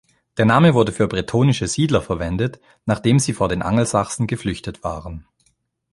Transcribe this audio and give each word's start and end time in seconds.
Der 0.37 0.45
Name 0.45 0.73
wurde 0.73 0.91
für 0.91 1.07
bretonische 1.07 1.67
Siedler 1.67 2.01
verwendet, 2.01 2.59
nachdem 2.87 3.19
sie 3.19 3.33
vor 3.33 3.49
den 3.49 3.61
Angelsachsen 3.61 4.25
geflüchtet 4.25 4.83
waren. 4.83 5.27